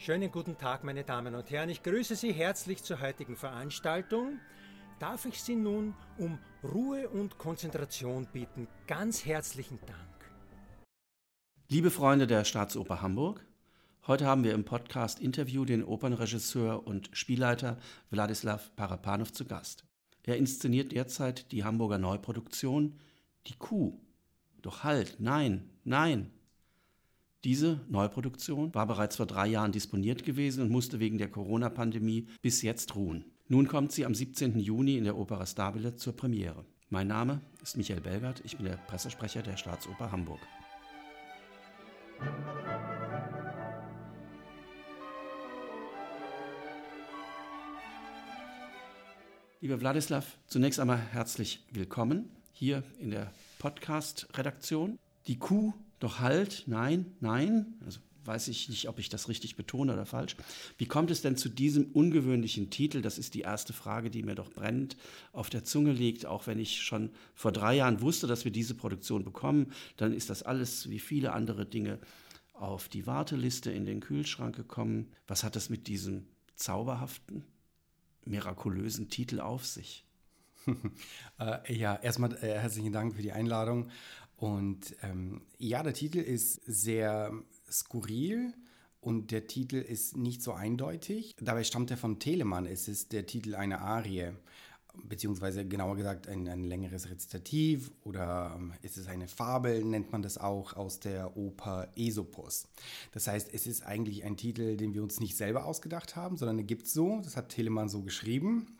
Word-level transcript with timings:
Schönen 0.00 0.30
guten 0.30 0.56
Tag, 0.56 0.84
meine 0.84 1.02
Damen 1.02 1.34
und 1.34 1.50
Herren. 1.50 1.70
Ich 1.70 1.82
grüße 1.82 2.14
Sie 2.14 2.32
herzlich 2.32 2.84
zur 2.84 3.00
heutigen 3.00 3.34
Veranstaltung. 3.34 4.38
Darf 5.00 5.24
ich 5.24 5.42
Sie 5.42 5.56
nun 5.56 5.92
um 6.18 6.38
Ruhe 6.62 7.08
und 7.08 7.36
Konzentration 7.36 8.28
bitten? 8.32 8.68
Ganz 8.86 9.26
herzlichen 9.26 9.80
Dank. 9.86 10.30
Liebe 11.68 11.90
Freunde 11.90 12.28
der 12.28 12.44
Staatsoper 12.44 13.02
Hamburg, 13.02 13.44
heute 14.06 14.24
haben 14.24 14.44
wir 14.44 14.54
im 14.54 14.64
Podcast 14.64 15.18
Interview 15.18 15.64
den 15.64 15.82
Opernregisseur 15.82 16.86
und 16.86 17.10
Spielleiter 17.12 17.76
Wladislav 18.10 18.70
Parapanov 18.76 19.32
zu 19.32 19.46
Gast. 19.46 19.84
Er 20.22 20.36
inszeniert 20.36 20.92
derzeit 20.92 21.50
die 21.50 21.64
Hamburger 21.64 21.98
Neuproduktion 21.98 23.00
Die 23.48 23.56
Kuh. 23.58 23.98
Doch 24.62 24.84
halt, 24.84 25.16
nein, 25.18 25.68
nein, 25.82 26.30
diese 27.44 27.80
Neuproduktion 27.88 28.74
war 28.74 28.86
bereits 28.88 29.14
vor 29.14 29.26
drei 29.26 29.46
Jahren 29.46 29.70
disponiert 29.70 30.24
gewesen 30.24 30.64
und 30.64 30.70
musste 30.70 30.98
wegen 30.98 31.18
der 31.18 31.30
Corona-Pandemie 31.30 32.26
bis 32.42 32.62
jetzt 32.62 32.96
ruhen. 32.96 33.26
Nun 33.46 33.68
kommt 33.68 33.92
sie 33.92 34.04
am 34.04 34.12
17. 34.12 34.58
Juni 34.58 34.96
in 34.96 35.04
der 35.04 35.16
Opera 35.16 35.46
Stabile 35.46 35.94
zur 35.94 36.16
Premiere. 36.16 36.64
Mein 36.90 37.06
Name 37.06 37.40
ist 37.62 37.76
Michael 37.76 38.00
Belgert, 38.00 38.42
ich 38.44 38.56
bin 38.56 38.66
der 38.66 38.76
Pressesprecher 38.76 39.42
der 39.42 39.56
Staatsoper 39.56 40.10
Hamburg. 40.10 40.40
Lieber 49.60 49.80
Wladislav, 49.80 50.38
zunächst 50.48 50.80
einmal 50.80 50.98
herzlich 50.98 51.64
willkommen 51.70 52.30
hier 52.52 52.82
in 52.98 53.10
der 53.10 53.32
Podcast-Redaktion. 53.60 54.98
Die 55.28 55.38
Kuh 55.38 55.72
doch 55.98 56.20
halt, 56.20 56.64
nein, 56.66 57.14
nein, 57.20 57.74
also 57.84 58.00
weiß 58.28 58.48
ich 58.48 58.68
nicht, 58.68 58.88
ob 58.88 59.00
ich 59.00 59.08
das 59.08 59.28
richtig 59.28 59.56
betone 59.56 59.92
oder 59.92 60.06
falsch. 60.06 60.36
Wie 60.76 60.86
kommt 60.86 61.10
es 61.10 61.22
denn 61.22 61.36
zu 61.36 61.48
diesem 61.48 61.86
ungewöhnlichen 61.86 62.70
Titel? 62.70 63.00
Das 63.00 63.18
ist 63.18 63.34
die 63.34 63.40
erste 63.40 63.72
Frage, 63.72 64.10
die 64.10 64.22
mir 64.22 64.34
doch 64.34 64.50
brennend 64.50 64.96
auf 65.32 65.50
der 65.50 65.64
Zunge 65.64 65.92
liegt. 65.92 66.26
Auch 66.26 66.46
wenn 66.46 66.58
ich 66.58 66.82
schon 66.82 67.10
vor 67.34 67.50
drei 67.50 67.74
Jahren 67.76 68.00
wusste, 68.00 68.26
dass 68.26 68.44
wir 68.44 68.52
diese 68.52 68.74
Produktion 68.74 69.24
bekommen, 69.24 69.72
dann 69.96 70.12
ist 70.12 70.30
das 70.30 70.42
alles 70.42 70.90
wie 70.90 71.00
viele 71.00 71.32
andere 71.32 71.66
Dinge 71.66 71.98
auf 72.52 72.88
die 72.88 73.06
Warteliste 73.06 73.72
in 73.72 73.86
den 73.86 74.00
Kühlschrank 74.00 74.54
gekommen. 74.54 75.08
Was 75.26 75.42
hat 75.42 75.56
es 75.56 75.70
mit 75.70 75.88
diesem 75.88 76.26
zauberhaften, 76.54 77.44
mirakulösen 78.24 79.08
Titel 79.08 79.40
auf 79.40 79.64
sich? 79.64 80.04
äh, 81.40 81.74
ja, 81.74 81.96
erstmal 81.96 82.32
äh, 82.42 82.58
herzlichen 82.58 82.92
Dank 82.92 83.14
für 83.14 83.22
die 83.22 83.32
Einladung. 83.32 83.88
Und 84.38 84.94
ähm, 85.02 85.42
ja, 85.58 85.82
der 85.82 85.94
Titel 85.94 86.18
ist 86.18 86.60
sehr 86.64 87.32
skurril 87.68 88.54
und 89.00 89.32
der 89.32 89.48
Titel 89.48 89.76
ist 89.76 90.16
nicht 90.16 90.42
so 90.42 90.52
eindeutig. 90.52 91.34
Dabei 91.40 91.64
stammt 91.64 91.90
er 91.90 91.96
von 91.96 92.20
Telemann. 92.20 92.64
Es 92.64 92.86
ist 92.86 93.12
der 93.12 93.26
Titel 93.26 93.56
einer 93.56 93.80
Arie, 93.80 94.30
beziehungsweise 94.94 95.66
genauer 95.66 95.96
gesagt 95.96 96.28
ein, 96.28 96.46
ein 96.46 96.62
längeres 96.62 97.10
Rezitativ 97.10 97.90
oder 98.04 98.54
ähm, 98.56 98.74
ist 98.82 98.96
es 98.96 99.08
eine 99.08 99.26
Fabel, 99.26 99.84
nennt 99.84 100.12
man 100.12 100.22
das 100.22 100.38
auch 100.38 100.74
aus 100.74 101.00
der 101.00 101.36
Oper 101.36 101.88
Aesopus. 101.96 102.68
Das 103.10 103.26
heißt, 103.26 103.52
es 103.52 103.66
ist 103.66 103.84
eigentlich 103.84 104.22
ein 104.22 104.36
Titel, 104.36 104.76
den 104.76 104.94
wir 104.94 105.02
uns 105.02 105.18
nicht 105.18 105.36
selber 105.36 105.64
ausgedacht 105.64 106.14
haben, 106.14 106.36
sondern 106.36 106.58
er 106.58 106.64
gibt 106.64 106.86
es 106.86 106.92
so, 106.92 107.20
das 107.24 107.36
hat 107.36 107.48
Telemann 107.48 107.88
so 107.88 108.02
geschrieben. 108.02 108.78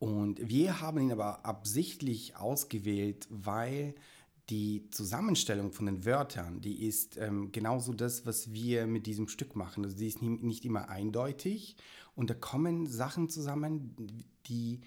Und 0.00 0.48
wir 0.48 0.80
haben 0.80 0.98
ihn 0.98 1.12
aber 1.12 1.46
absichtlich 1.46 2.34
ausgewählt, 2.34 3.28
weil 3.30 3.94
die 4.52 4.86
Zusammenstellung 4.90 5.72
von 5.72 5.86
den 5.86 6.04
Wörtern, 6.04 6.60
die 6.60 6.84
ist 6.84 7.16
ähm, 7.16 7.52
genauso 7.52 7.94
das, 7.94 8.26
was 8.26 8.52
wir 8.52 8.86
mit 8.86 9.06
diesem 9.06 9.26
Stück 9.26 9.56
machen. 9.56 9.82
Also 9.82 9.96
die 9.96 10.06
ist 10.06 10.20
nicht 10.20 10.66
immer 10.66 10.90
eindeutig 10.90 11.76
und 12.14 12.28
da 12.28 12.34
kommen 12.34 12.86
Sachen 12.86 13.30
zusammen, 13.30 13.96
die 14.46 14.82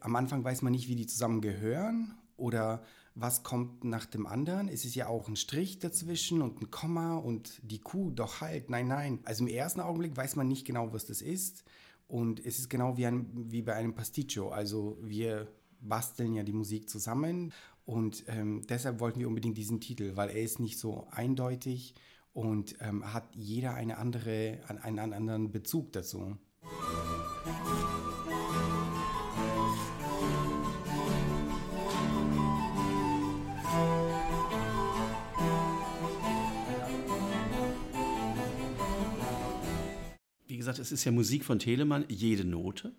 am 0.00 0.16
Anfang 0.16 0.42
weiß 0.42 0.62
man 0.62 0.72
nicht, 0.72 0.88
wie 0.88 0.96
die 0.96 1.06
zusammengehören 1.06 2.14
oder 2.36 2.82
was 3.14 3.44
kommt 3.44 3.84
nach 3.84 4.04
dem 4.04 4.26
anderen. 4.26 4.66
Es 4.66 4.84
ist 4.84 4.96
ja 4.96 5.06
auch 5.06 5.28
ein 5.28 5.36
Strich 5.36 5.78
dazwischen 5.78 6.42
und 6.42 6.60
ein 6.60 6.72
Komma 6.72 7.16
und 7.16 7.60
die 7.62 7.78
Kuh, 7.78 8.10
doch 8.10 8.40
halt, 8.40 8.68
nein, 8.68 8.88
nein. 8.88 9.20
Also 9.22 9.44
im 9.44 9.48
ersten 9.48 9.78
Augenblick 9.78 10.16
weiß 10.16 10.34
man 10.34 10.48
nicht 10.48 10.66
genau, 10.66 10.92
was 10.92 11.06
das 11.06 11.22
ist 11.22 11.62
und 12.08 12.44
es 12.44 12.58
ist 12.58 12.68
genau 12.68 12.96
wie, 12.96 13.06
ein, 13.06 13.30
wie 13.32 13.62
bei 13.62 13.74
einem 13.74 13.94
Pasticcio. 13.94 14.48
Also 14.48 14.98
wir 15.00 15.46
basteln 15.84 16.34
ja 16.34 16.42
die 16.42 16.52
Musik 16.52 16.88
zusammen 16.88 17.52
und 17.84 18.24
ähm, 18.28 18.62
deshalb 18.68 19.00
wollten 19.00 19.20
wir 19.20 19.28
unbedingt 19.28 19.58
diesen 19.58 19.80
Titel, 19.80 20.16
weil 20.16 20.30
er 20.30 20.42
ist 20.42 20.58
nicht 20.58 20.78
so 20.78 21.06
eindeutig 21.10 21.94
und 22.32 22.76
ähm, 22.80 23.12
hat 23.12 23.34
jeder 23.34 23.74
eine 23.74 23.98
andere, 23.98 24.60
einen 24.66 24.98
anderen 24.98 25.50
Bezug 25.50 25.92
dazu. 25.92 26.38
Wie 40.46 40.56
gesagt, 40.56 40.78
es 40.78 40.90
ist 40.90 41.04
ja 41.04 41.12
Musik 41.12 41.44
von 41.44 41.58
Telemann, 41.58 42.06
jede 42.08 42.44
Note. 42.44 42.94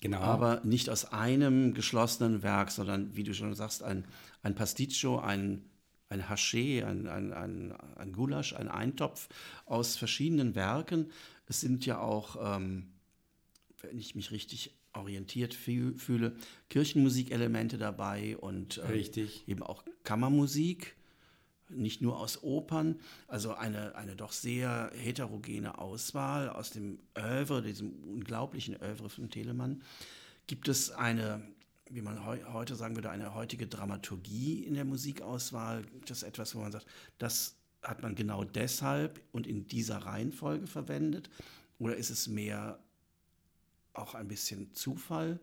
Genau. 0.00 0.18
Aber 0.18 0.62
nicht 0.64 0.88
aus 0.88 1.12
einem 1.12 1.74
geschlossenen 1.74 2.42
Werk, 2.42 2.70
sondern, 2.70 3.14
wie 3.16 3.24
du 3.24 3.34
schon 3.34 3.54
sagst, 3.54 3.82
ein, 3.82 4.04
ein 4.42 4.54
Pasticcio, 4.54 5.18
ein, 5.18 5.62
ein 6.08 6.22
Haché, 6.28 6.84
ein, 6.84 7.06
ein, 7.06 7.32
ein, 7.32 7.72
ein 7.96 8.12
Gulasch, 8.12 8.54
ein 8.54 8.68
Eintopf 8.68 9.28
aus 9.66 9.96
verschiedenen 9.96 10.54
Werken. 10.54 11.10
Es 11.46 11.60
sind 11.60 11.84
ja 11.84 12.00
auch, 12.00 12.56
ähm, 12.56 12.88
wenn 13.82 13.98
ich 13.98 14.14
mich 14.14 14.30
richtig 14.30 14.74
orientiert 14.92 15.54
fühle, 15.54 16.34
Kirchenmusikelemente 16.68 17.78
dabei 17.78 18.36
und 18.38 18.78
äh, 18.78 19.28
eben 19.46 19.62
auch 19.62 19.84
Kammermusik 20.02 20.96
nicht 21.70 22.02
nur 22.02 22.18
aus 22.18 22.42
Opern, 22.42 22.98
also 23.26 23.54
eine, 23.54 23.94
eine 23.94 24.16
doch 24.16 24.32
sehr 24.32 24.90
heterogene 24.94 25.78
Auswahl 25.78 26.48
aus 26.48 26.70
dem 26.70 26.98
Oeuvre, 27.16 27.62
diesem 27.62 27.92
unglaublichen 28.04 28.76
Oeuvre 28.80 29.08
von 29.08 29.30
Telemann. 29.30 29.82
Gibt 30.46 30.68
es 30.68 30.90
eine, 30.90 31.42
wie 31.88 32.02
man 32.02 32.24
heu, 32.24 32.38
heute 32.52 32.74
sagen 32.74 32.96
würde, 32.96 33.10
eine 33.10 33.34
heutige 33.34 33.66
Dramaturgie 33.66 34.64
in 34.64 34.74
der 34.74 34.84
Musikauswahl? 34.84 35.82
Gibt 35.82 36.10
es 36.10 36.22
etwas, 36.22 36.54
wo 36.54 36.60
man 36.60 36.72
sagt, 36.72 36.86
das 37.18 37.56
hat 37.82 38.02
man 38.02 38.14
genau 38.14 38.44
deshalb 38.44 39.20
und 39.32 39.46
in 39.46 39.66
dieser 39.66 39.98
Reihenfolge 39.98 40.66
verwendet? 40.66 41.30
Oder 41.78 41.96
ist 41.96 42.10
es 42.10 42.28
mehr 42.28 42.78
auch 43.92 44.14
ein 44.14 44.28
bisschen 44.28 44.72
Zufall? 44.74 45.40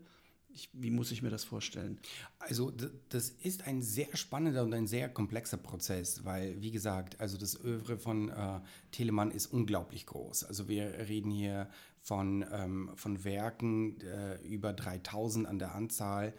Ich, 0.57 0.69
wie 0.73 0.89
muss 0.89 1.11
ich 1.11 1.21
mir 1.21 1.29
das 1.29 1.43
vorstellen? 1.43 1.99
Also 2.39 2.71
das 3.09 3.29
ist 3.29 3.67
ein 3.67 3.83
sehr 3.83 4.17
spannender 4.17 4.63
und 4.63 4.73
ein 4.73 4.87
sehr 4.87 5.07
komplexer 5.07 5.57
Prozess, 5.57 6.25
weil, 6.25 6.59
wie 6.63 6.71
gesagt, 6.71 7.21
also 7.21 7.37
das 7.37 7.63
Övre 7.63 7.99
von 7.99 8.29
äh, 8.29 8.59
Telemann 8.91 9.29
ist 9.29 9.45
unglaublich 9.53 10.07
groß. 10.07 10.45
Also 10.45 10.67
wir 10.67 11.07
reden 11.09 11.29
hier 11.29 11.69
von, 12.01 12.43
ähm, 12.51 12.89
von 12.95 13.23
Werken 13.23 14.01
äh, 14.01 14.41
über 14.47 14.73
3000 14.73 15.45
an 15.47 15.59
der 15.59 15.75
Anzahl, 15.75 16.33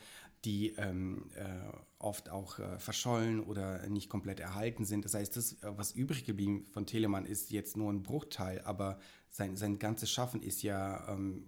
die 0.45 0.71
ähm, 0.71 1.31
äh, 1.37 1.45
oft 2.00 2.29
auch 2.29 2.59
äh, 2.59 2.81
verschollen 2.81 3.39
oder 3.39 3.87
nicht 3.87 4.09
komplett 4.09 4.41
erhalten 4.41 4.85
sind. 4.85 5.05
Das 5.05 5.15
heißt, 5.15 5.37
das, 5.37 5.59
was 5.62 5.93
übrig 5.93 6.25
geblieben 6.25 6.67
von 6.73 6.87
Telemann 6.87 7.25
ist 7.25 7.53
jetzt 7.53 7.77
nur 7.77 7.93
ein 7.93 8.03
Bruchteil, 8.03 8.62
aber 8.62 8.99
sein, 9.31 9.56
sein 9.56 9.79
ganzes 9.79 10.11
Schaffen 10.11 10.43
ist 10.43 10.65
ja 10.65 11.06
ähm, 11.09 11.45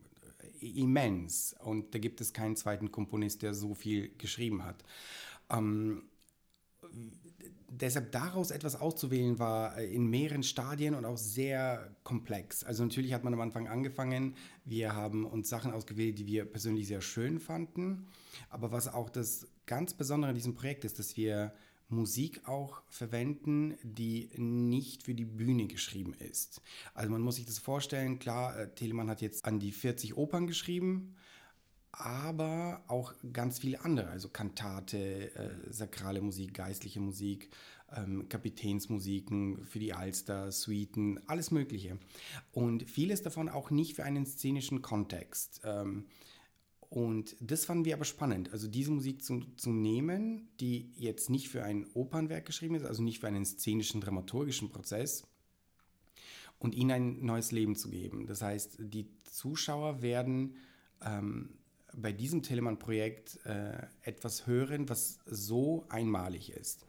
immens 0.62 1.54
und 1.60 1.94
da 1.94 1.98
gibt 1.98 2.21
es 2.21 2.32
keinen 2.32 2.56
zweiten 2.56 2.91
Komponist, 2.91 3.43
der 3.43 3.54
so 3.54 3.75
viel 3.75 4.10
geschrieben 4.19 4.65
hat. 4.65 4.84
Ähm, 5.50 6.03
deshalb 7.69 8.12
daraus 8.12 8.50
etwas 8.50 8.81
auszuwählen 8.81 9.38
war 9.38 9.78
in 9.78 10.06
mehreren 10.09 10.43
Stadien 10.43 10.94
und 10.94 11.04
auch 11.04 11.16
sehr 11.16 11.94
komplex. 12.03 12.65
Also 12.65 12.82
natürlich 12.84 13.12
hat 13.12 13.25
man 13.25 13.32
am 13.32 13.41
Anfang 13.41 13.68
angefangen, 13.68 14.34
wir 14.65 14.95
haben 14.95 15.24
uns 15.24 15.48
Sachen 15.48 15.72
ausgewählt, 15.72 16.18
die 16.18 16.27
wir 16.27 16.45
persönlich 16.45 16.89
sehr 16.89 17.01
schön 17.01 17.39
fanden, 17.39 18.06
aber 18.48 18.72
was 18.72 18.89
auch 18.89 19.09
das 19.10 19.47
ganz 19.66 19.95
Besondere 19.95 20.30
an 20.30 20.34
diesem 20.34 20.54
Projekt 20.54 20.84
ist, 20.84 20.98
dass 20.98 21.16
wir 21.16 21.53
Musik 21.91 22.47
auch 22.48 22.83
verwenden, 22.89 23.77
die 23.83 24.31
nicht 24.37 25.03
für 25.03 25.15
die 25.15 25.25
Bühne 25.25 25.66
geschrieben 25.66 26.15
ist. 26.15 26.63
Also 26.95 27.10
man 27.10 27.21
muss 27.21 27.37
sich 27.37 27.47
das 27.47 27.59
vorstellen, 27.59 28.19
klar, 28.19 28.59
äh, 28.59 28.75
Telemann 28.75 29.10
hat 29.10 29.21
jetzt 29.21 29.45
an 29.45 29.59
die 29.59 29.72
40 29.72 30.16
Opern 30.16 30.47
geschrieben, 30.47 31.16
aber 31.92 32.84
auch 32.87 33.15
ganz 33.33 33.59
viele 33.59 33.84
andere, 33.84 34.09
also 34.09 34.28
Kantate, 34.28 35.34
äh, 35.34 35.72
sakrale 35.72 36.21
Musik, 36.21 36.54
geistliche 36.54 37.01
Musik, 37.01 37.51
ähm, 37.95 38.28
Kapitänsmusiken 38.28 39.65
für 39.65 39.81
die 39.81 39.92
Alster, 39.92 40.53
Suiten, 40.53 41.21
alles 41.27 41.51
Mögliche. 41.51 41.98
Und 42.53 42.89
vieles 42.89 43.22
davon 43.22 43.48
auch 43.48 43.71
nicht 43.71 43.97
für 43.97 44.04
einen 44.04 44.27
szenischen 44.27 44.83
Kontext. 44.83 45.60
Ähm, 45.65 46.07
und 46.91 47.37
das 47.41 47.65
fanden 47.65 47.84
wir 47.84 47.95
aber 47.95 48.04
spannend, 48.04 48.53
also 48.53 48.66
diese 48.66 48.91
Musik 48.91 49.22
zu, 49.22 49.41
zu 49.57 49.71
nehmen, 49.71 50.48
die 50.59 50.91
jetzt 50.97 51.31
nicht 51.31 51.48
für 51.48 51.63
ein 51.63 51.87
Opernwerk 51.95 52.45
geschrieben 52.45 52.75
ist, 52.75 52.84
also 52.84 53.01
nicht 53.01 53.21
für 53.21 53.28
einen 53.28 53.45
szenischen 53.45 54.01
dramaturgischen 54.01 54.71
Prozess. 54.71 55.22
und 56.59 56.75
ihnen 56.75 56.91
ein 56.91 57.25
neues 57.25 57.53
Leben 57.53 57.75
zu 57.75 57.89
geben. 57.89 58.27
Das 58.27 58.42
heißt, 58.42 58.77
die 58.81 59.09
Zuschauer 59.25 60.03
werden 60.03 60.57
ähm, 61.03 61.54
bei 61.95 62.13
diesem 62.13 62.42
Telemann-Projekt 62.42 63.39
äh, 63.47 63.87
etwas 64.03 64.47
hören, 64.47 64.89
was 64.89 65.21
so 65.27 65.87
einmalig 65.89 66.51
ist. 66.51 66.87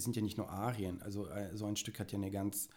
Es 0.00 0.04
sind 0.04 0.16
ja 0.16 0.22
nicht 0.22 0.38
nur 0.38 0.50
Arien, 0.50 1.00
also 1.02 1.28
äh, 1.28 1.56
so 1.56 1.66
ein 1.66 1.76
Stück 1.76 2.00
hat 2.00 2.10
ja 2.10 2.18
eine 2.18 2.30
ganz 2.30 2.68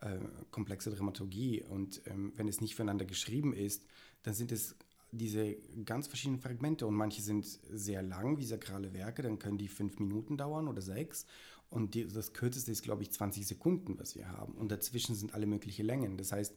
äh, 0.00 0.18
komplexe 0.50 0.90
Dramaturgie. 0.90 1.62
Und 1.62 2.02
ähm, 2.06 2.32
wenn 2.36 2.48
es 2.48 2.60
nicht 2.60 2.74
füreinander 2.74 3.06
geschrieben 3.06 3.54
ist, 3.54 3.86
dann 4.22 4.34
sind 4.34 4.52
es 4.52 4.76
diese 5.10 5.56
ganz 5.84 6.06
verschiedenen 6.06 6.40
Fragmente. 6.40 6.86
Und 6.86 6.94
manche 6.94 7.22
sind 7.22 7.46
sehr 7.72 8.02
lang, 8.02 8.36
wie 8.36 8.44
sakrale 8.44 8.92
Werke, 8.92 9.22
dann 9.22 9.38
können 9.38 9.58
die 9.58 9.68
fünf 9.68 9.98
Minuten 9.98 10.36
dauern 10.36 10.68
oder 10.68 10.82
sechs. 10.82 11.24
Und 11.70 11.94
die, 11.94 12.06
das 12.06 12.32
kürzeste 12.32 12.70
ist, 12.70 12.82
glaube 12.82 13.02
ich, 13.02 13.10
20 13.10 13.46
Sekunden, 13.46 13.98
was 13.98 14.14
wir 14.14 14.28
haben. 14.28 14.52
Und 14.54 14.70
dazwischen 14.70 15.14
sind 15.14 15.34
alle 15.34 15.46
möglichen 15.46 15.86
Längen. 15.86 16.18
Das 16.18 16.30
heißt, 16.30 16.54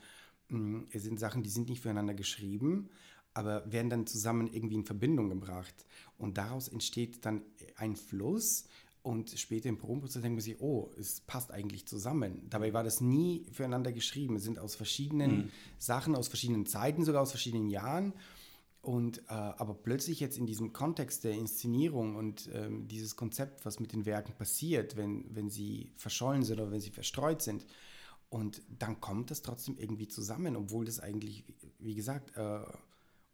mh, 0.49 0.83
es 0.91 1.03
sind 1.03 1.19
Sachen, 1.19 1.41
die 1.41 1.49
sind 1.49 1.69
nicht 1.69 1.81
füreinander 1.81 2.13
geschrieben, 2.13 2.89
aber 3.33 3.71
werden 3.71 3.89
dann 3.89 4.05
zusammen 4.05 4.47
irgendwie 4.51 4.75
in 4.75 4.83
Verbindung 4.83 5.29
gebracht. 5.29 5.85
Und 6.17 6.37
daraus 6.37 6.67
entsteht 6.67 7.25
dann 7.25 7.41
ein 7.77 7.95
Fluss, 7.95 8.65
und 9.09 9.31
später 9.39 9.69
im 9.69 9.79
Probenprozess 9.79 10.21
denkt 10.21 10.35
man 10.35 10.43
sich, 10.43 10.61
oh, 10.61 10.91
es 10.99 11.21
passt 11.21 11.49
eigentlich 11.49 11.87
zusammen. 11.87 12.47
Dabei 12.47 12.73
war 12.73 12.83
das 12.83 13.01
nie 13.01 13.47
füreinander 13.51 13.91
geschrieben. 13.91 14.35
Es 14.35 14.43
sind 14.43 14.59
aus 14.59 14.75
verschiedenen 14.75 15.31
mhm. 15.31 15.51
Sachen, 15.79 16.15
aus 16.15 16.27
verschiedenen 16.27 16.67
Zeiten, 16.67 17.03
sogar 17.03 17.23
aus 17.23 17.31
verschiedenen 17.31 17.69
Jahren. 17.69 18.13
Und 18.83 19.17
äh, 19.27 19.31
aber 19.31 19.73
plötzlich 19.73 20.19
jetzt 20.19 20.37
in 20.37 20.45
diesem 20.45 20.73
Kontext 20.73 21.23
der 21.23 21.31
Inszenierung 21.31 22.17
und 22.17 22.51
ähm, 22.53 22.87
dieses 22.87 23.15
Konzept, 23.15 23.65
was 23.65 23.79
mit 23.79 23.93
den 23.93 24.05
Werken 24.05 24.33
passiert, 24.33 24.95
wenn, 24.95 25.25
wenn 25.35 25.49
sie 25.49 25.91
verschollen 25.97 26.43
sind 26.43 26.59
oder 26.59 26.69
wenn 26.69 26.79
sie 26.79 26.91
verstreut 26.91 27.41
sind. 27.41 27.65
Und 28.29 28.61
dann 28.69 29.01
kommt 29.01 29.31
das 29.31 29.41
trotzdem 29.41 29.79
irgendwie 29.79 30.07
zusammen, 30.07 30.55
obwohl 30.55 30.85
das 30.85 30.99
eigentlich, 30.99 31.45
wie 31.79 31.95
gesagt, 31.95 32.37
äh, 32.37 32.59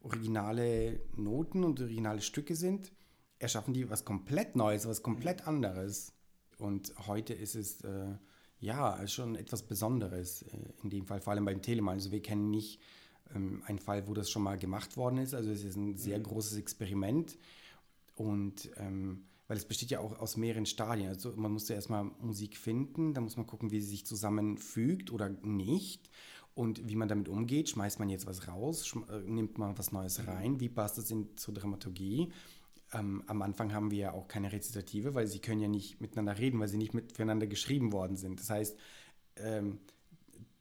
originale 0.00 1.00
Noten 1.16 1.64
und 1.64 1.78
originale 1.82 2.22
Stücke 2.22 2.56
sind 2.56 2.92
erschaffen 3.38 3.74
die 3.74 3.88
was 3.90 4.04
komplett 4.04 4.56
Neues, 4.56 4.86
was 4.86 5.02
komplett 5.02 5.46
anderes. 5.46 6.12
Und 6.58 6.92
heute 7.06 7.34
ist 7.34 7.54
es 7.54 7.82
äh, 7.82 8.14
ja 8.60 9.06
schon 9.06 9.36
etwas 9.36 9.62
Besonderes 9.62 10.42
äh, 10.42 10.56
in 10.82 10.90
dem 10.90 11.06
Fall, 11.06 11.20
vor 11.20 11.32
allem 11.32 11.44
beim 11.44 11.62
Telemann. 11.62 11.94
Also 11.94 12.10
wir 12.12 12.22
kennen 12.22 12.50
nicht 12.50 12.80
ähm, 13.34 13.62
einen 13.66 13.78
Fall, 13.78 14.08
wo 14.08 14.14
das 14.14 14.30
schon 14.30 14.42
mal 14.42 14.58
gemacht 14.58 14.96
worden 14.96 15.18
ist. 15.18 15.34
Also 15.34 15.50
es 15.50 15.64
ist 15.64 15.76
ein 15.76 15.96
sehr 15.96 16.18
mhm. 16.18 16.24
großes 16.24 16.56
Experiment. 16.56 17.36
Und 18.14 18.70
ähm, 18.76 19.24
weil 19.48 19.56
es 19.56 19.64
besteht 19.64 19.90
ja 19.90 20.00
auch 20.00 20.18
aus 20.18 20.36
mehreren 20.36 20.66
Stadien. 20.66 21.08
Also 21.08 21.32
man 21.36 21.52
muss 21.52 21.68
ja 21.68 21.76
erstmal 21.76 22.04
Musik 22.20 22.56
finden, 22.56 23.14
dann 23.14 23.24
muss 23.24 23.36
man 23.36 23.46
gucken, 23.46 23.70
wie 23.70 23.80
sie 23.80 23.90
sich 23.90 24.06
zusammenfügt 24.06 25.12
oder 25.12 25.28
nicht. 25.28 26.10
Und 26.54 26.88
wie 26.88 26.96
man 26.96 27.08
damit 27.08 27.28
umgeht, 27.28 27.68
schmeißt 27.68 27.98
man 27.98 28.08
jetzt 28.08 28.26
was 28.26 28.48
raus, 28.48 28.96
äh, 29.10 29.18
nimmt 29.20 29.58
man 29.58 29.76
was 29.76 29.92
Neues 29.92 30.18
mhm. 30.18 30.28
rein, 30.28 30.60
wie 30.60 30.70
passt 30.70 30.96
das 30.96 31.10
in, 31.10 31.36
zur 31.36 31.52
Dramaturgie? 31.52 32.32
Ähm, 32.92 33.22
am 33.26 33.42
Anfang 33.42 33.72
haben 33.72 33.90
wir 33.90 33.98
ja 33.98 34.12
auch 34.12 34.28
keine 34.28 34.52
Rezitative, 34.52 35.14
weil 35.14 35.26
sie 35.26 35.40
können 35.40 35.60
ja 35.60 35.68
nicht 35.68 36.00
miteinander 36.00 36.38
reden, 36.38 36.60
weil 36.60 36.68
sie 36.68 36.76
nicht 36.76 36.94
miteinander 36.94 37.46
geschrieben 37.46 37.92
worden 37.92 38.16
sind. 38.16 38.40
Das 38.40 38.50
heißt, 38.50 38.76
ähm, 39.36 39.78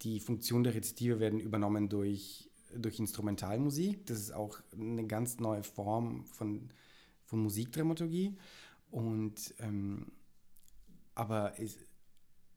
die 0.02 0.20
Funktion 0.20 0.64
der 0.64 0.74
Rezitive 0.74 1.20
werden 1.20 1.40
übernommen 1.40 1.90
durch, 1.90 2.50
durch 2.76 3.00
Instrumentalmusik. 3.00 4.06
Das 4.08 4.20
ist 4.20 4.34
auch 4.34 4.60
eine 4.74 5.06
ganz 5.06 5.40
neue 5.40 5.64
Form 5.64 6.26
von, 6.26 6.70
von 7.24 7.40
Musikdramaturgie. 7.40 8.36
Und 8.92 9.54
ähm, 9.60 10.12
aber 11.16 11.60
es, 11.60 11.78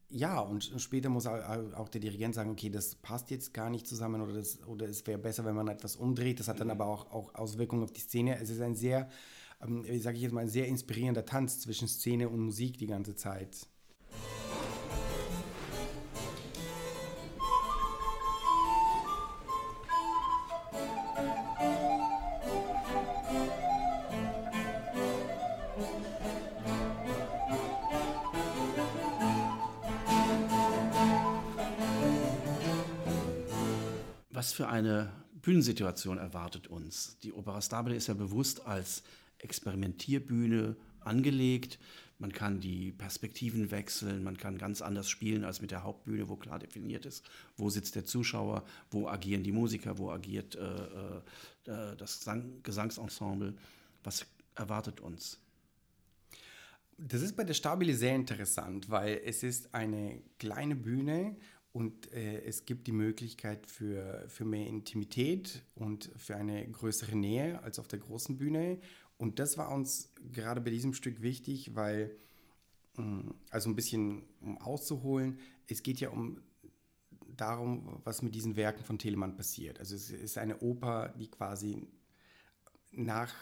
ja, 0.09 0.39
und 0.39 0.63
später 0.77 1.09
muss 1.09 1.27
auch 1.27 1.87
der 1.89 2.01
Dirigent 2.01 2.35
sagen, 2.35 2.49
okay, 2.49 2.69
das 2.69 2.95
passt 2.95 3.29
jetzt 3.29 3.53
gar 3.53 3.69
nicht 3.69 3.87
zusammen 3.87 4.21
oder, 4.21 4.33
das, 4.33 4.61
oder 4.65 4.87
es 4.87 5.05
wäre 5.05 5.19
besser, 5.19 5.45
wenn 5.45 5.55
man 5.55 5.67
etwas 5.67 5.95
umdreht. 5.95 6.39
Das 6.39 6.47
hat 6.47 6.59
dann 6.59 6.67
mhm. 6.67 6.71
aber 6.71 6.87
auch, 6.87 7.11
auch 7.11 7.35
Auswirkungen 7.35 7.83
auf 7.83 7.91
die 7.91 8.01
Szene. 8.01 8.39
Es 8.39 8.49
ist 8.49 8.61
ein 8.61 8.75
sehr 8.75 9.09
ähm, 9.61 9.83
sage 9.99 10.17
ich 10.17 10.23
jetzt 10.23 10.31
mal, 10.31 10.41
ein 10.41 10.49
sehr 10.49 10.67
inspirierender 10.67 11.25
Tanz 11.25 11.59
zwischen 11.59 11.87
Szene 11.87 12.29
und 12.29 12.39
Musik 12.39 12.77
die 12.77 12.87
ganze 12.87 13.15
Zeit. 13.15 13.67
Was 34.31 34.53
für 34.53 34.69
eine 34.69 35.11
Bühnensituation 35.41 36.17
erwartet 36.17 36.67
uns? 36.67 37.17
Die 37.23 37.33
Opera 37.33 37.61
Stabile 37.61 37.97
ist 37.97 38.07
ja 38.07 38.13
bewusst 38.13 38.65
als 38.65 39.03
Experimentierbühne 39.39 40.75
angelegt. 40.99 41.79
Man 42.17 42.33
kann 42.33 42.59
die 42.59 42.91
Perspektiven 42.91 43.71
wechseln, 43.71 44.23
man 44.23 44.35
kann 44.35 44.57
ganz 44.57 44.81
anders 44.81 45.09
spielen 45.09 45.45
als 45.45 45.61
mit 45.61 45.71
der 45.71 45.83
Hauptbühne, 45.83 46.27
wo 46.27 46.35
klar 46.35 46.59
definiert 46.59 47.05
ist, 47.05 47.23
wo 47.55 47.69
sitzt 47.69 47.95
der 47.95 48.03
Zuschauer, 48.03 48.65
wo 48.91 49.07
agieren 49.07 49.43
die 49.43 49.53
Musiker, 49.53 49.97
wo 49.97 50.11
agiert 50.11 50.55
äh, 50.55 51.17
äh, 51.71 51.95
das 51.95 52.19
Gesang 52.19 52.61
Gesangsensemble. 52.61 53.55
Was 54.03 54.25
erwartet 54.55 54.99
uns? 54.99 55.39
Das 56.97 57.21
ist 57.21 57.37
bei 57.37 57.45
der 57.45 57.53
Stabile 57.53 57.95
sehr 57.95 58.15
interessant, 58.15 58.89
weil 58.89 59.21
es 59.23 59.41
ist 59.41 59.73
eine 59.73 60.21
kleine 60.37 60.75
Bühne 60.75 61.37
und 61.71 62.11
äh, 62.11 62.41
es 62.41 62.65
gibt 62.65 62.87
die 62.87 62.91
Möglichkeit 62.91 63.65
für, 63.67 64.25
für 64.27 64.43
mehr 64.43 64.67
Intimität 64.67 65.63
und 65.75 66.11
für 66.17 66.35
eine 66.35 66.67
größere 66.67 67.15
Nähe 67.15 67.63
als 67.63 67.79
auf 67.79 67.87
der 67.87 67.99
großen 67.99 68.37
Bühne. 68.37 68.79
Und 69.19 69.37
das 69.37 69.57
war 69.57 69.71
uns 69.71 70.13
gerade 70.31 70.61
bei 70.61 70.71
diesem 70.71 70.93
Stück 70.93 71.21
wichtig, 71.21 71.75
weil, 71.75 72.15
mm, 72.95 73.29
also 73.51 73.69
ein 73.69 73.75
bisschen 73.75 74.23
um 74.39 74.57
auszuholen, 74.57 75.37
es 75.67 75.83
geht 75.83 75.99
ja 75.99 76.09
um 76.09 76.41
darum, 77.27 77.99
was 78.05 78.21
mit 78.21 78.33
diesen 78.33 78.55
Werken 78.55 78.83
von 78.83 78.97
Telemann 78.97 79.35
passiert. 79.35 79.77
Also 79.79 79.93
es 79.93 80.09
ist 80.09 80.37
eine 80.37 80.59
Oper, 80.59 81.13
die 81.19 81.29
quasi 81.29 81.85
nach 82.91 83.33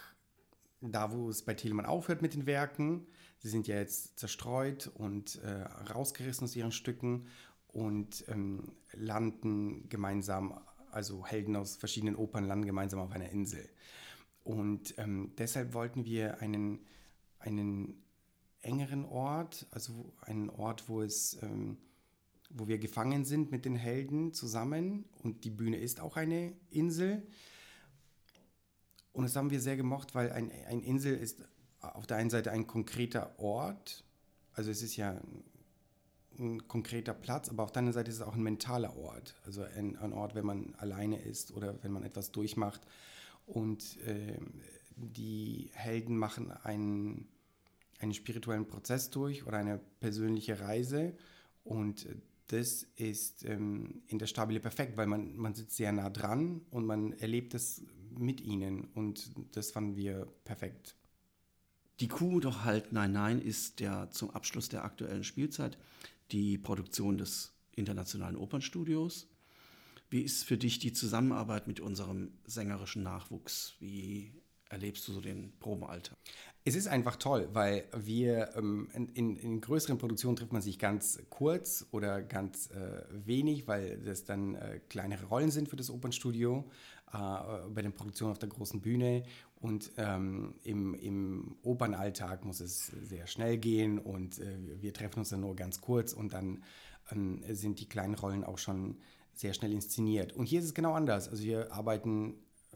da, 0.82 1.12
wo 1.12 1.30
es 1.30 1.44
bei 1.44 1.54
Telemann 1.54 1.86
aufhört 1.86 2.22
mit 2.22 2.34
den 2.34 2.48
Werken, 2.48 3.06
sie 3.38 3.50
sind 3.50 3.68
ja 3.68 3.76
jetzt 3.76 4.20
zerstreut 4.20 4.88
und 4.96 5.42
äh, 5.44 5.62
rausgerissen 5.94 6.46
aus 6.46 6.56
ihren 6.56 6.72
Stücken 6.72 7.28
und 7.68 8.26
ähm, 8.28 8.74
landen 8.94 9.90
gemeinsam, 9.90 10.60
also 10.92 11.26
Helden 11.26 11.56
aus 11.56 11.76
verschiedenen 11.76 12.16
Opern 12.16 12.46
landen 12.46 12.66
gemeinsam 12.66 13.00
auf 13.00 13.12
einer 13.12 13.30
Insel. 13.30 13.70
Und 14.48 14.98
ähm, 14.98 15.34
deshalb 15.38 15.74
wollten 15.74 16.06
wir 16.06 16.40
einen, 16.40 16.80
einen 17.40 18.02
engeren 18.62 19.04
Ort, 19.04 19.68
also 19.72 20.14
einen 20.22 20.50
Ort, 20.50 20.88
wo 20.88 21.02
es, 21.02 21.38
ähm, 21.44 21.78
wo 22.50 22.70
wir 22.70 22.78
gefangen 22.78 23.26
sind 23.26 23.52
mit 23.52 23.66
den 23.66 23.76
Helden 23.76 24.32
zusammen. 24.32 25.04
Und 25.22 25.44
die 25.44 25.50
Bühne 25.50 25.76
ist 25.76 26.00
auch 26.00 26.16
eine 26.16 26.54
Insel. 26.70 27.28
Und 29.12 29.26
das 29.26 29.36
haben 29.36 29.50
wir 29.50 29.60
sehr 29.60 29.76
gemocht, 29.76 30.16
weil 30.16 30.32
ein, 30.32 30.50
ein 30.70 30.82
Insel 30.82 31.18
ist 31.18 31.44
auf 31.82 32.08
der 32.08 32.16
einen 32.16 32.30
Seite 32.30 32.54
ein 32.54 32.68
konkreter 32.68 33.38
Ort, 33.40 34.06
also 34.54 34.72
es 34.72 34.82
ist 34.82 34.96
ja 34.96 35.20
ein, 36.40 36.66
konkreter 36.70 37.14
Platz, 37.14 37.50
aber 37.50 37.64
auf 37.64 37.74
der 37.74 37.80
anderen 37.80 37.96
Seite 37.96 38.12
ist 38.12 38.18
es 38.18 38.22
auch 38.22 38.36
ein 38.36 38.44
mentaler 38.44 38.96
Ort, 38.96 39.36
also 39.46 39.64
ein, 39.64 39.98
ein 39.98 40.14
Ort, 40.14 40.36
wenn 40.36 40.46
man 40.46 40.74
alleine 40.78 41.20
ist 41.20 41.52
oder 41.52 41.84
wenn 41.84 41.92
man 41.92 42.04
etwas 42.04 42.32
durchmacht 42.32 42.82
und 43.48 43.98
äh, 44.06 44.38
die 44.96 45.72
Helden 45.74 46.18
machen 46.18 46.52
einen, 46.52 47.28
einen 48.00 48.14
spirituellen 48.14 48.68
Prozess 48.68 49.10
durch 49.10 49.48
oder 49.48 49.58
eine 49.58 49.80
persönliche 50.00 50.60
Reise. 50.60 51.16
Und 51.64 52.08
das 52.48 52.84
ist 52.96 53.46
ähm, 53.46 54.04
in 54.08 54.20
der 54.20 54.28
Stabile 54.28 54.60
perfekt, 54.60 54.98
weil 54.98 55.08
man, 55.08 55.36
man 55.36 55.56
sitzt 55.56 55.78
sehr 55.78 55.92
nah 55.92 56.10
dran 56.10 56.62
und 56.70 56.86
man 56.86 57.14
erlebt 57.14 57.54
es 57.54 57.84
mit 58.12 58.42
ihnen. 58.42 58.86
Und 58.94 59.32
das 59.56 59.72
fanden 59.72 59.96
wir 59.96 60.28
perfekt. 60.44 60.96
Die 62.00 62.08
Kuh 62.08 62.40
doch 62.40 62.64
halt 62.64 62.92
Nein 62.92 63.14
Nein 63.14 63.42
ist 63.42 63.80
der 63.80 64.12
zum 64.12 64.30
Abschluss 64.30 64.70
der 64.70 64.84
aktuellen 64.84 65.24
Spielzeit 65.24 65.78
die 66.32 66.58
Produktion 66.58 67.18
des 67.18 67.54
Internationalen 67.72 68.36
Opernstudios 68.36 69.28
Wie 70.10 70.22
ist 70.22 70.46
für 70.46 70.58
dich 70.58 70.80
die 70.80 70.94
Zusammenarbeit 70.94 71.68
mit 71.68 71.80
unserem 71.80 72.32
sängerischen 72.46 73.04
Nachwuchs? 73.04 73.76
Wie 73.80 74.32
erlebst 74.70 75.08
du 75.08 75.14
so 75.14 75.22
den 75.22 75.52
Probenalltag? 75.60 76.18
Es 76.64 76.76
ist 76.76 76.88
einfach 76.88 77.16
toll, 77.16 77.50
weil 77.54 77.86
wir 77.96 78.56
ähm, 78.56 78.90
in, 78.94 79.38
in, 79.38 79.62
größeren 79.62 79.98
Produktionen 79.98 80.36
trifft 80.36 80.52
man 80.52 80.62
sich 80.62 80.80
ganz 80.80 81.20
kurz 81.30 81.86
oder 81.92 82.22
ganz 82.22 82.70
äh, 82.72 83.04
wenig, 83.10 83.68
weil 83.68 84.00
das 84.00 84.26
dann 84.26 84.56
äh, 84.56 84.80
kleinere 84.90 85.26
Rollen 85.28 85.50
sind 85.50 85.70
für 85.70 85.78
das 85.78 85.90
Opernstudio 85.90 86.70
äh, 87.14 87.18
bei 87.70 87.82
den 87.82 87.94
Produktionen 87.94 88.32
auf 88.32 88.40
der 88.40 88.50
großen 88.50 88.82
Bühne. 88.82 89.24
Und 89.60 89.92
ähm, 89.98 90.56
im, 90.64 90.94
im, 90.96 91.56
Opernalltag 91.64 92.46
muss 92.46 92.60
es 92.60 92.88
sehr 92.88 93.28
schnell 93.28 93.58
gehen 93.58 93.98
und 93.98 94.40
äh, 94.40 94.82
wir 94.82 94.94
treffen 94.94 95.20
uns 95.20 95.30
dann 95.30 95.42
nur 95.42 95.56
ganz 95.56 95.82
kurz 95.82 96.14
und 96.14 96.34
dann 96.34 96.64
ähm, 97.12 97.44
sind 97.50 97.80
die 97.80 97.88
kleinen 97.88 98.16
Rollen 98.16 98.44
auch 98.44 98.58
schon 98.58 98.98
sehr 99.38 99.54
schnell 99.54 99.72
inszeniert. 99.72 100.34
Und 100.34 100.46
hier 100.46 100.60
ist 100.60 100.66
es 100.66 100.74
genau 100.74 100.94
anders. 100.94 101.30
Also 101.30 101.44
wir 101.44 101.72
arbeiten 101.72 102.36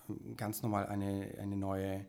ähm, 0.10 0.38
ganz 0.38 0.62
normal 0.62 0.86
eine, 0.88 1.36
eine 1.40 1.58
neue 1.58 2.06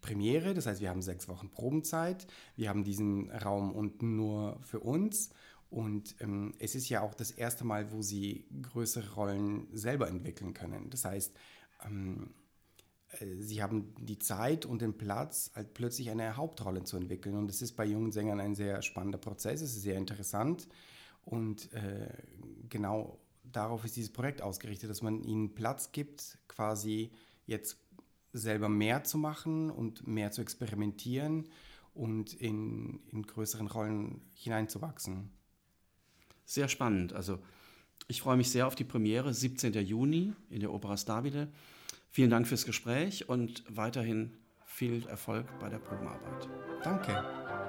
Premiere, 0.00 0.52
das 0.52 0.66
heißt, 0.66 0.82
wir 0.82 0.90
haben 0.90 1.00
sechs 1.00 1.28
Wochen 1.28 1.50
Probenzeit, 1.50 2.26
wir 2.56 2.68
haben 2.68 2.84
diesen 2.84 3.30
Raum 3.30 3.72
unten 3.72 4.16
nur 4.16 4.58
für 4.60 4.80
uns 4.80 5.30
und 5.70 6.14
ähm, 6.20 6.52
es 6.58 6.74
ist 6.74 6.90
ja 6.90 7.00
auch 7.00 7.14
das 7.14 7.30
erste 7.30 7.64
Mal, 7.64 7.90
wo 7.90 8.02
sie 8.02 8.46
größere 8.62 9.14
Rollen 9.14 9.66
selber 9.72 10.08
entwickeln 10.08 10.52
können. 10.52 10.90
Das 10.90 11.06
heißt, 11.06 11.34
ähm, 11.86 12.34
äh, 13.18 13.26
sie 13.40 13.62
haben 13.62 13.94
die 13.98 14.18
Zeit 14.18 14.66
und 14.66 14.82
den 14.82 14.96
Platz, 14.96 15.50
halt 15.54 15.74
plötzlich 15.74 16.10
eine 16.10 16.36
Hauptrolle 16.36 16.84
zu 16.84 16.96
entwickeln. 16.96 17.34
Und 17.36 17.48
das 17.48 17.62
ist 17.62 17.72
bei 17.72 17.86
jungen 17.86 18.12
Sängern 18.12 18.40
ein 18.40 18.54
sehr 18.54 18.82
spannender 18.82 19.18
Prozess, 19.18 19.62
es 19.62 19.74
ist 19.74 19.82
sehr 19.82 19.96
interessant. 19.96 20.68
Und 21.24 21.72
äh, 21.72 22.08
genau 22.68 23.18
darauf 23.52 23.84
ist 23.84 23.96
dieses 23.96 24.12
Projekt 24.12 24.42
ausgerichtet, 24.42 24.90
dass 24.90 25.02
man 25.02 25.22
ihnen 25.22 25.54
Platz 25.54 25.92
gibt, 25.92 26.38
quasi 26.48 27.10
jetzt 27.46 27.78
selber 28.32 28.68
mehr 28.68 29.04
zu 29.04 29.18
machen 29.18 29.70
und 29.70 30.06
mehr 30.06 30.32
zu 30.32 30.42
experimentieren 30.42 31.48
und 31.94 32.34
in, 32.34 33.00
in 33.12 33.22
größeren 33.22 33.68
Rollen 33.68 34.20
hineinzuwachsen. 34.34 35.30
Sehr 36.44 36.68
spannend. 36.68 37.12
Also 37.12 37.38
ich 38.08 38.20
freue 38.20 38.36
mich 38.36 38.50
sehr 38.50 38.66
auf 38.66 38.74
die 38.74 38.84
Premiere, 38.84 39.32
17. 39.32 39.72
Juni 39.72 40.34
in 40.50 40.60
der 40.60 40.72
Opera 40.72 40.96
Stabile. 40.96 41.48
Vielen 42.10 42.30
Dank 42.30 42.46
fürs 42.46 42.66
Gespräch 42.66 43.28
und 43.28 43.64
weiterhin 43.68 44.36
viel 44.66 45.06
Erfolg 45.06 45.46
bei 45.58 45.68
der 45.68 45.78
Probenarbeit. 45.78 46.48
Danke. 46.82 47.63